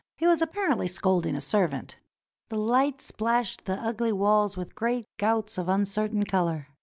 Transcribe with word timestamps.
He 0.17 0.25
was 0.25 0.41
apparently 0.41 0.87
scolding 0.87 1.35
a 1.35 1.41
servant. 1.41 1.97
The 2.49 2.55
light 2.57 3.03
splashed 3.03 3.65
the 3.65 3.73
ugly 3.75 4.11
walls 4.11 4.57
with 4.57 4.73
great 4.73 5.05
gouts 5.17 5.59
of 5.59 5.69
uncertain 5.69 6.23
color. 6.25 6.69